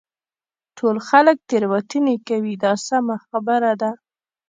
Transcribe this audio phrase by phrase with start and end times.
[0.77, 3.91] ټول خلک تېروتنې کوي دا سمه خبره ده.